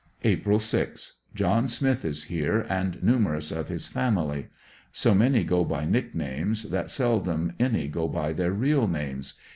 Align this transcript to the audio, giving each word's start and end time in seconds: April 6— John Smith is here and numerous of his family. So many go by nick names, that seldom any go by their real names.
April 0.23 0.57
6— 0.57 1.17
John 1.35 1.67
Smith 1.67 2.03
is 2.03 2.23
here 2.23 2.65
and 2.67 3.03
numerous 3.03 3.51
of 3.51 3.67
his 3.67 3.87
family. 3.87 4.47
So 4.91 5.13
many 5.13 5.43
go 5.43 5.63
by 5.63 5.85
nick 5.85 6.15
names, 6.15 6.63
that 6.71 6.89
seldom 6.89 7.53
any 7.59 7.87
go 7.87 8.07
by 8.07 8.33
their 8.33 8.51
real 8.51 8.87
names. 8.87 9.35